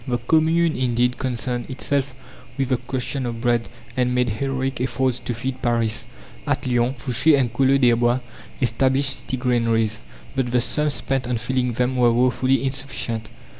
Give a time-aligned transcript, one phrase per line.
[0.07, 2.15] The Commune indeed concerned itself
[2.57, 6.07] with the question of bread, and made heroic efforts to feed Paris.
[6.47, 8.19] At Lyons, Fouché and Collot d'Herbois
[8.59, 10.01] established city granaries,
[10.35, 13.29] but the sums spent on filling them were woefully insufficient.